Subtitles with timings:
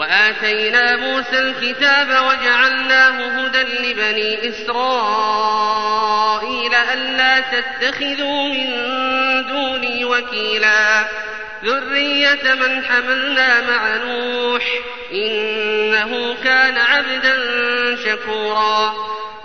[0.00, 4.74] وآتينا موسى الكتاب وجعلناه هدى لبني إسرائيل
[6.74, 8.70] ألا تتخذوا من
[9.48, 11.08] دوني وكيلا.
[11.64, 14.64] ذرية من حملنا مع نوح
[15.12, 17.36] إنه كان عبدا
[18.04, 18.94] شكورا.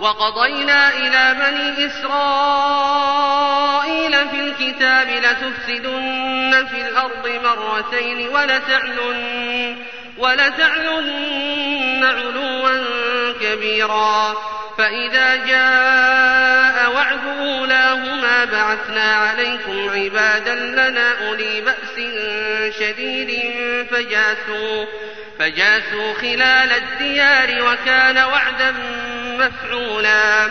[0.00, 3.26] وقضينا إلى بني إسرائيل
[4.28, 9.76] في الكتاب لتفسدن في الأرض مرتين ولتعلن
[10.18, 12.82] ولتعلن علوا
[13.40, 14.36] كبيرا.
[14.78, 21.96] فإذا جاء وعد أولاهما بعثنا عليكم عبادا لنا أولي بأس
[22.78, 23.54] شديد
[23.90, 24.86] فجاسوا
[25.38, 28.74] فجاسوا خلال الديار وكان وعدا
[29.38, 30.50] مفعولا.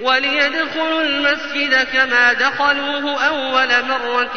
[0.00, 4.36] وليدخلوا المسجد كما دخلوه أول مرة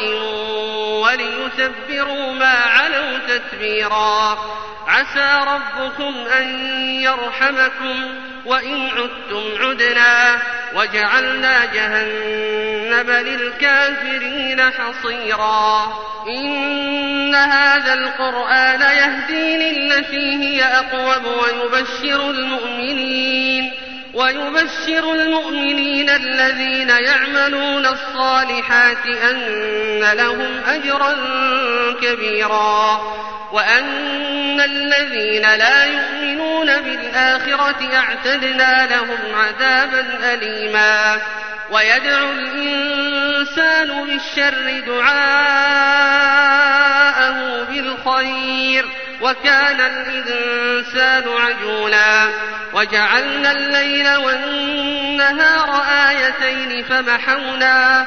[1.00, 4.38] وليتبروا ما علوا تتبيرا.
[4.86, 6.48] عسى ربكم أن
[7.00, 8.14] يرحمكم
[8.46, 10.38] وإن عدتم عدنا.
[10.74, 15.92] وجعلنا جهنم للكافرين حصيرا.
[16.28, 23.47] إن هذا القرآن يهدي للتي هي أقوم ويبشر المؤمنين.
[24.18, 31.14] ويبشر المؤمنين الذين يعملون الصالحات أن لهم أجرا
[32.02, 33.00] كبيرا
[33.52, 41.20] وأن الذين لا يؤمنون بالآخرة أعتدنا لهم عذابا أليما
[41.70, 45.78] ويدعو الإنسان بالشر دعاءه
[47.70, 48.84] بالخير
[49.20, 52.28] وكان الإنسان عجولا.
[52.72, 58.06] وجعلنا الليل والنهار آيتين فمحونا.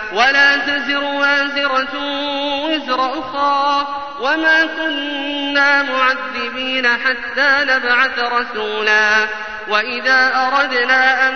[0.13, 1.97] ولا تزر وازرة
[2.65, 3.87] وزر أخرى
[4.21, 9.27] وما كنا معذبين حتى نبعث رسولا
[9.67, 11.35] وإذا أردنا أن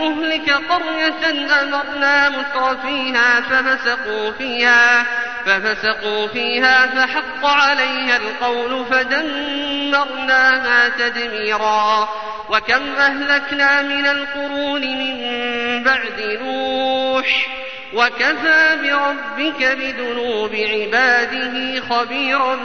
[0.00, 1.30] نهلك قرية
[1.62, 5.06] أمرنا متر فيها ففسقوا فيها
[5.46, 12.08] ففسقوا فيها فحق عليها القول فدمرناها تدميرا
[12.48, 17.59] وكم أهلكنا من القرون من بعد نوح
[17.94, 22.58] وكفى بربك بذنوب عباده خبيرا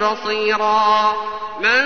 [0.00, 1.16] بصيرا.
[1.60, 1.84] من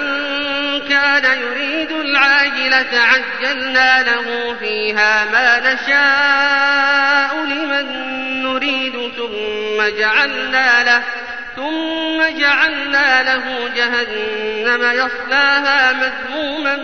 [0.88, 11.02] كان يريد العاجلة عجلنا له فيها ما نشاء لمن نريد ثم جعلنا له
[11.56, 16.76] ثم جعلنا له جهنم يصلاها مذموما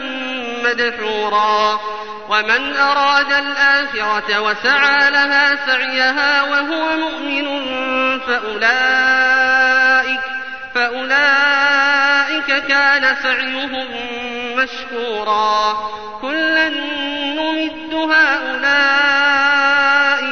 [0.64, 1.80] مدحورا.
[2.28, 7.48] ومن أراد الآخرة وسعى لها سعيها وهو مؤمن
[8.20, 10.20] فأولئك
[10.74, 13.86] فأولئك كان سعيهم
[14.56, 15.78] مشكورا.
[16.22, 19.54] كلا نمد هؤلاء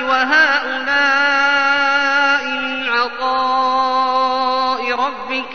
[0.03, 1.37] وهؤلاء
[2.45, 5.49] من عطاء ربك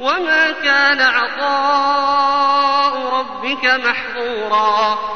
[0.00, 5.15] وما كان عطاء ربك محظورا.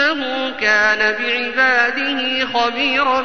[0.00, 3.24] إنه كان بعباده خبيرا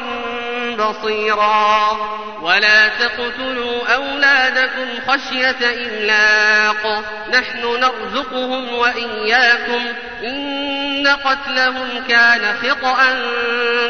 [0.78, 1.96] بصيرا.
[2.42, 7.04] ولا تقتلوا أولادكم خشية إملاق.
[7.32, 9.84] نحن نرزقهم وإياكم.
[10.24, 12.96] إن قتلهم كان خطأ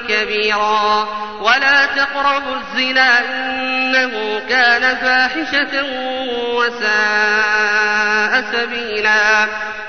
[0.08, 1.08] كبيرا.
[1.40, 3.19] ولا تقربوا الزنا.
[3.19, 5.84] إنه كان فاحشة
[6.55, 9.46] وساء سبيلا.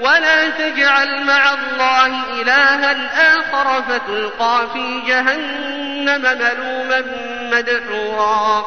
[0.00, 7.04] ولا تجعل مع الله إلها آخر فتلقى في جهنم ملوما
[7.52, 8.66] مدحورا.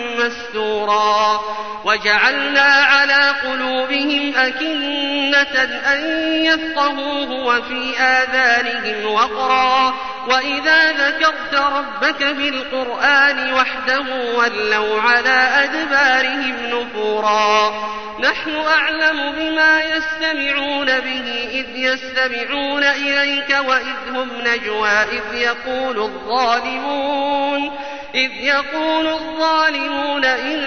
[0.25, 1.41] مستورا
[1.85, 5.63] وجعلنا على قلوبهم أكنة
[5.93, 6.03] أن
[6.45, 9.93] يفقهوه وفي آذانهم وقرا
[10.27, 17.71] وإذا ذكرت ربك في القرآن وحده ولوا على أدبارهم نفورا
[18.19, 27.71] نحن أعلم بما يستمعون به إذ يستمعون إليك وإذ هم نجوى إذ يقول الظالمون
[28.15, 30.59] إذ يقول الظالمون إن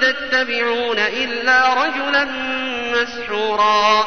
[0.00, 2.24] تتبعون إلا رجلا
[2.92, 4.06] مسحورا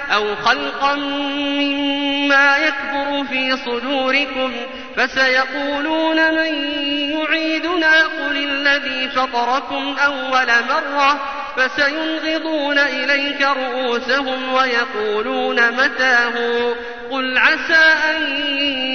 [0.13, 4.53] أو خلقا مما يكبر في صدوركم
[4.97, 6.53] فسيقولون من
[7.11, 11.19] يعيدنا قل الذي فطركم أول مرة
[11.57, 16.33] فسينغضون إليك رؤوسهم ويقولون متاه
[17.11, 18.23] قل عسى أن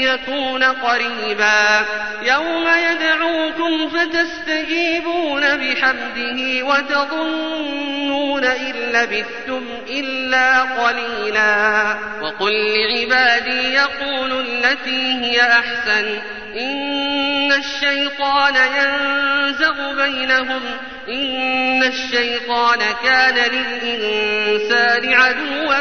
[0.00, 1.84] يكون قريبا.
[2.22, 11.96] يوم يدعوكم فتستجيبون بحمده وتظنون إن لبثتم إلا قليلا.
[12.22, 16.18] وقل لعبادي يقولوا التي هي أحسن.
[16.60, 20.62] إن الشيطان ينزغ بينهم.
[21.08, 25.80] إن الشيطان كان للإنسان عدوا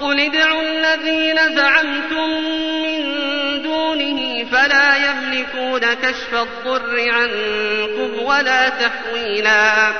[0.00, 2.30] قل ادعوا الذين زعمتم
[2.82, 3.02] من
[3.62, 9.92] دونه فلا يملكون كشف الضر عنكم ولا تحويلا.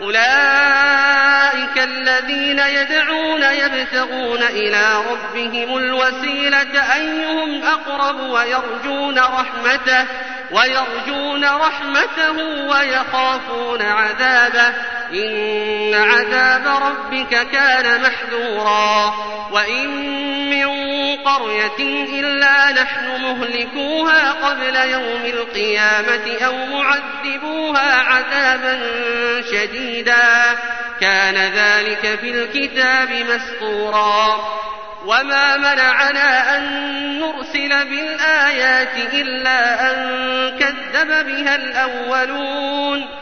[0.00, 10.06] أولئك الذين يدعون يبتغون إلى ربهم الوسيلة أيهم أقرب ويرجون رحمته
[10.50, 14.74] ويرجون رحمته ويخافون عذابه.
[15.14, 19.14] إن عذاب ربك كان محذورا
[19.52, 19.88] وإن
[20.50, 28.80] من قرية إلا نحن مهلكوها قبل يوم القيامة أو معذبوها عذابا
[29.52, 30.58] شديدا.
[31.00, 34.40] كان ذلك في الكتاب مسطورا.
[35.06, 36.62] وما منعنا أن
[37.20, 39.96] نرسل بالآيات إلا أن
[40.58, 43.21] كذب بها الأولون.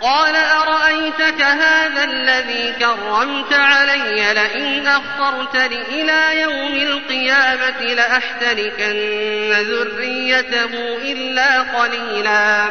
[0.00, 12.68] قال أرأيتك هذا الذي كرمت علي؟ لئن أخرتني إلى يوم القيامة لأحتركن ذريته إلا قليلا.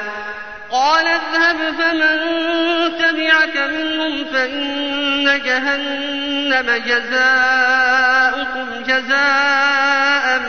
[0.71, 2.17] قال اذهب فمن
[2.99, 10.41] تبعك منهم فإن جهنم جزاؤكم جزاء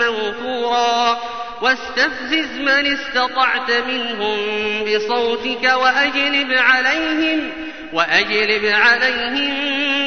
[0.00, 1.35] موفورا.
[1.62, 4.38] واستفزز من استطعت منهم
[4.84, 7.50] بصوتك وأجلب عليهم
[7.92, 9.54] وأجلب عليهم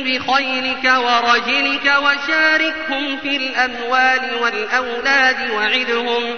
[0.03, 6.37] بخيلك ورجلك وشاركهم في الأموال والأولاد وعدهم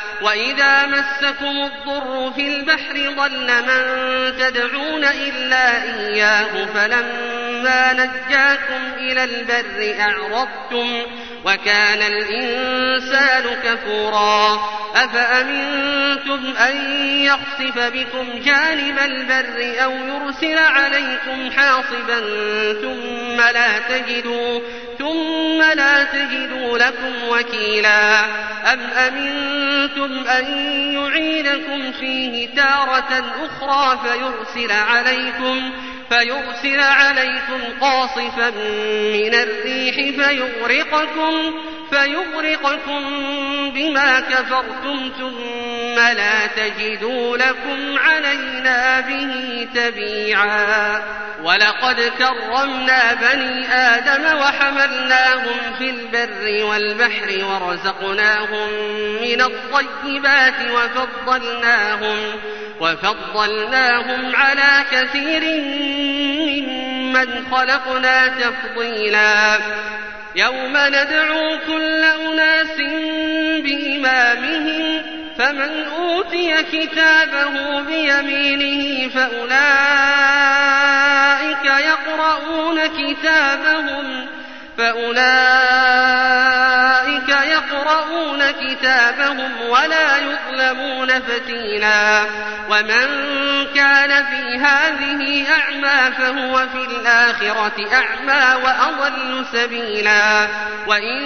[0.21, 3.83] وإذا مسكم الضر في البحر ضل من
[4.39, 11.01] تدعون إلا إياه فلما نجاكم إلى البر أعرضتم
[11.45, 14.59] وكان الإنسان كفورا.
[14.95, 16.75] أفأمنتم أن
[17.19, 22.19] يخسف بكم جانب البر أو يرسل عليكم حاصبا
[22.81, 24.59] ثم لا تجدوا
[24.99, 28.19] ثم لا تجدوا لكم وكيلا.
[28.73, 30.45] أم أمنتم أن
[30.93, 35.71] يعيدكم فيه تارة أخرى فيرسل عليكم
[36.09, 38.49] فيرسل عليكم قاصفا
[39.13, 39.60] من الريح
[40.11, 41.53] فيغرقكم
[41.89, 43.01] فيغرقكم
[43.71, 51.01] بما كفرتم ثم لا تجدوا لكم علينا به تبيعا.
[51.43, 58.69] ولقد كرمنا بني آدم وحملناهم في البر والبحر ورزقناهم
[59.21, 62.17] من الطيبات وفضلناهم
[62.79, 65.41] وفضلناهم على كثير
[66.39, 69.57] ممن خلقنا تفضيلا.
[70.35, 72.77] يوم ندعو كل أناس
[73.63, 75.01] بإمامهم
[75.37, 79.51] فمن أوتي كتابه بيمينه فأولئك
[81.65, 84.27] يقرؤون كتابهم.
[84.81, 85.21] فأولئك
[87.29, 92.25] يقرؤون كتابهم ولا يظلمون فتيلا.
[92.69, 93.07] ومن
[93.75, 100.47] كان في هذه أعمى فهو في الآخرة أعمى وأضل سبيلا.
[100.87, 101.21] وإن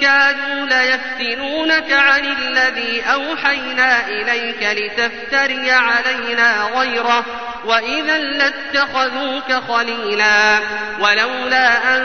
[0.00, 7.24] كادوا ليفتنونك عن الذي أوحينا إليك لتفتري علينا غيره
[7.66, 10.58] وإذا لاتخذوك خليلا
[11.00, 12.02] ولولا أن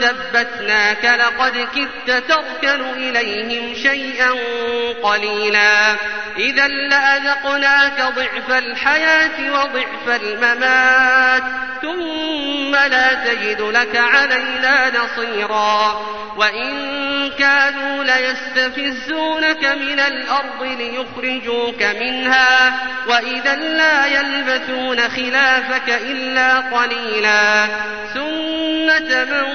[0.00, 4.30] ثبتناك لقد كدت تركن إليهم شيئا
[5.02, 5.96] قليلا
[6.38, 11.42] إذا لأذقناك ضعف الحياة وضعف الممات
[11.82, 16.00] ثم لا تجد لك علينا نصيرا
[16.36, 16.96] وإن
[17.38, 22.74] كانوا ليستفزونك من الأرض ليخرجوك منها
[23.08, 27.66] وإذا لا يلبثون خلافك إلا قليلا.
[28.14, 29.46] سنة من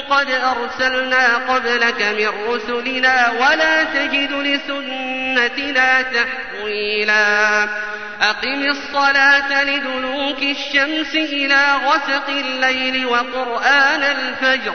[0.00, 7.62] قد أرسلنا قبلك من رسلنا ولا تجد لسنتنا تحويلا.
[8.20, 14.74] أقم الصلاة لدلوك الشمس إلى غسق الليل وقرآن الفجر.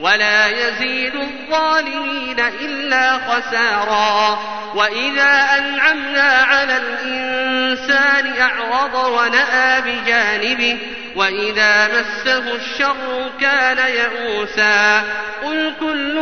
[0.00, 4.38] ولا يزيد الظالمين إلا خسارا.
[4.74, 10.78] وإذا أنعمنا على الإنسان أعرض ونأى بجانبه
[11.16, 15.02] وإذا مسه الشر كان يئوسا.
[15.44, 16.16] قل كل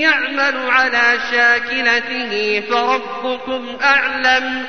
[0.00, 4.66] يعمل على شاكلته فربكم أعلم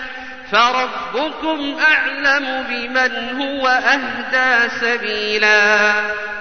[0.52, 5.92] فربكم أعلم بمن هو أهدى سبيلا.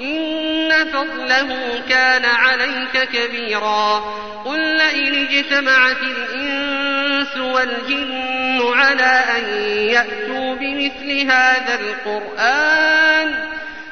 [0.00, 3.98] إن فضله كان عليك كبيرا.
[4.44, 9.44] قل لئن اجتمعت الإنس والجن على أن
[9.78, 13.34] يأتوا بمثل هذا القرآن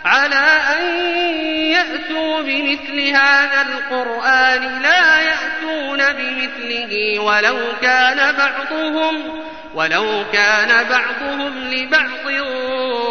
[0.05, 0.47] على
[0.79, 0.85] أن
[1.55, 9.43] يأتوا بمثل هذا القرآن لا يأتون بمثله ولو كان بعضهم
[9.75, 12.27] ولو كان بعضهم لبعض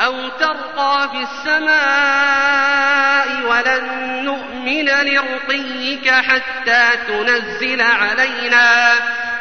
[0.00, 3.84] أو ترقى في السماء ولن
[4.24, 8.94] نؤمن لرقيك حتى تنزل علينا.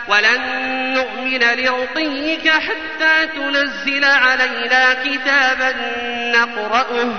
[0.07, 0.41] ولن
[0.93, 5.73] نؤمن لرقيك حتى تنزل علينا كتابا
[6.31, 7.13] نقرأه.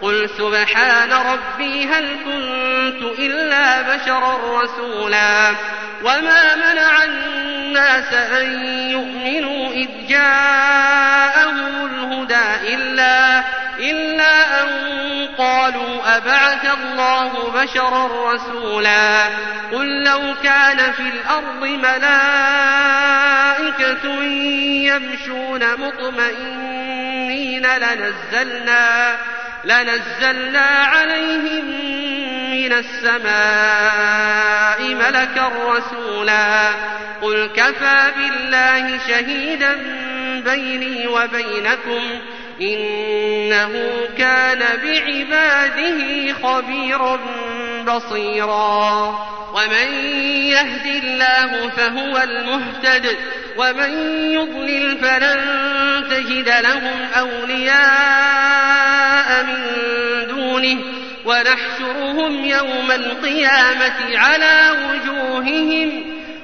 [0.00, 5.50] قل سبحان ربي هل كنت إلا بشرا رسولا.
[6.04, 7.04] وما منع
[8.12, 13.44] أن يؤمنوا إذ جاءهم الهدى إلا
[13.78, 14.68] إلا أن
[15.38, 19.26] قالوا أبعث الله بشرا رسولا.
[19.72, 22.98] قل لو كان في الأرض ملائكة
[24.84, 29.16] يمشون مطمئنين لنزلنا
[29.64, 31.64] لنزلنا عليهم
[32.50, 33.98] من السماء
[34.94, 36.70] ملكا رسولا.
[37.22, 39.76] قل كفى بالله شهيدا
[40.44, 42.02] بيني وبينكم
[42.60, 47.20] إنه كان بعباده خبيرا
[47.86, 49.28] بصيرا.
[49.54, 49.94] ومن
[50.46, 53.16] يهد الله فهو المهتد
[53.56, 53.90] ومن
[54.32, 55.40] يضلل فلن
[56.10, 57.78] تجد لهم أولياء
[59.44, 59.62] من
[60.28, 60.78] دونه.
[61.24, 66.17] ونحشرهم يوم القيامة على وجوههم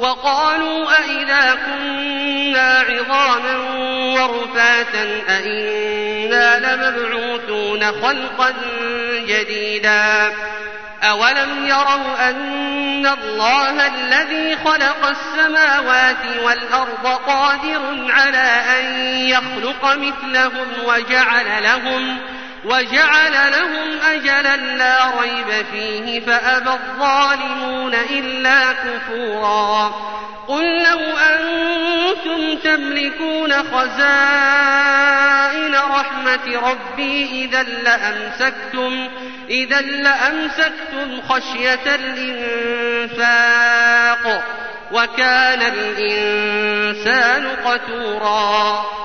[0.00, 3.56] وقالوا أئذا كنا عظاما
[4.14, 8.54] ورفاتا أئنا لمبعوثون خلقا
[9.26, 10.32] جديدا
[11.02, 18.84] أولم يروا أن الله الذي خلق السماوات والأرض قادر على أن
[19.18, 22.18] يخلق مثلهم وجعل لهم
[22.64, 29.94] وجعل لهم أجلا لا ريب فيه فأبى الظالمون إلا كفورا.
[30.48, 35.10] قل لو أنتم تملكون خزائن
[35.74, 39.08] رحمة ربي إذا لأمسكتم
[39.50, 41.94] إذا لأمسكتم خشية
[43.14, 43.44] الإنفاق
[44.92, 48.99] وكان الإنسان قتورا.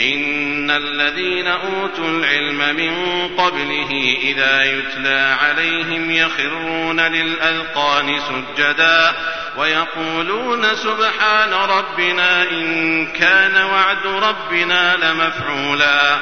[0.00, 9.12] إن الذين أوتوا العلم من قبله إذا يتلى عليهم يخرون للأذقان سجدا
[9.56, 16.18] ويقولون سبحان ربنا إن كان وعد ربنا لمفعولا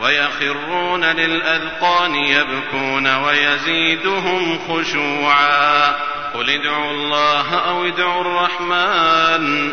[0.00, 5.88] ويخرون للأذقان يبكون ويزيدهم خشوعا
[6.34, 9.72] قل ادعوا الله أو ادعوا الرحمن